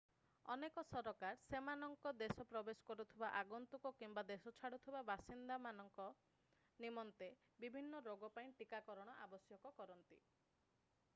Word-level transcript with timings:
ଅନେକ 0.53 0.83
ସରକାର 0.91 1.37
ସେମାନଙ୍କ 1.47 2.13
ଦେଶରେ 2.21 2.45
ପ୍ରବେଶ 2.53 2.87
କରୁଥିବା 2.87 3.27
ଆଗନ୍ତୁକ 3.41 3.91
କିମ୍ବା 3.99 4.23
ଦେଶ 4.31 4.53
ଛାଡ଼ୁଥିବା 4.61 5.01
ବାସିନ୍ଦାମାନ*କ 5.11 6.05
ନିମନ୍ତେ 6.85 7.27
ବିଭିନ୍ନ 7.65 8.03
ରୋଗ 8.09 8.31
ପାଇଁ 8.39 8.49
ଟିକାକରଣ 8.63 9.19
ଆବଶ୍ୟକ 9.27 9.73
କରନ୍ତି। 9.83 10.19